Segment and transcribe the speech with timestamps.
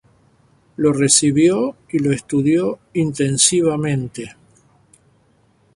[0.77, 4.35] Lo recibió y lo estudió intensivamente.